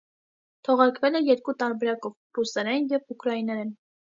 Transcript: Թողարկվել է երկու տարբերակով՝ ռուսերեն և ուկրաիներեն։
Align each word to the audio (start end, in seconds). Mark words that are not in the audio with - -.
Թողարկվել 0.67 1.17
է 1.19 1.21
երկու 1.27 1.55
տարբերակով՝ 1.59 2.17
ռուսերեն 2.39 2.91
և 2.95 3.17
ուկրաիներեն։ 3.17 3.75